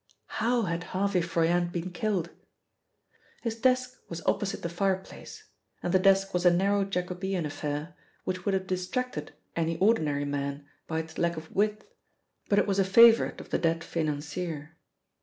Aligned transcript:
How 0.41 0.63
had 0.63 0.85
Harvey 0.97 1.21
Froyant 1.21 1.71
been 1.71 1.91
killed? 1.91 2.31
His 3.43 3.55
desk 3.57 4.01
was 4.09 4.25
opposite 4.25 4.63
the 4.63 4.67
fire 4.69 4.97
place, 4.97 5.43
and 5.83 5.93
the 5.93 5.99
desk 5.99 6.33
was 6.33 6.43
a 6.43 6.49
narrow 6.49 6.83
Jacobean 6.83 7.45
affair 7.45 7.95
which 8.23 8.43
would 8.43 8.55
have 8.55 8.65
distracted 8.65 9.31
any 9.55 9.77
ordinary 9.77 10.25
man 10.25 10.65
by 10.87 11.01
its 11.01 11.19
lack 11.19 11.37
of 11.37 11.51
width, 11.51 11.85
but 12.49 12.57
it 12.57 12.65
was 12.65 12.79
a 12.79 12.83
favourite 12.83 13.39
of 13.39 13.51
the 13.51 13.59
dead 13.59 13.83
financier. 13.83 14.75